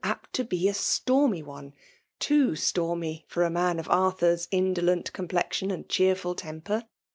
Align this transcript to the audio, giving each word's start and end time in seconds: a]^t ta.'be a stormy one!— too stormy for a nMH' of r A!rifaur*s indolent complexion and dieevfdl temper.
a]^t 0.03 0.19
ta.'be 0.33 0.67
a 0.67 0.73
stormy 0.73 1.43
one!— 1.43 1.73
too 2.27 2.55
stormy 2.55 3.23
for 3.27 3.43
a 3.45 3.51
nMH' 3.51 3.79
of 3.79 3.87
r 3.91 4.09
A!rifaur*s 4.09 4.47
indolent 4.49 5.13
complexion 5.13 5.69
and 5.69 5.87
dieevfdl 5.87 6.35
temper. 6.37 6.85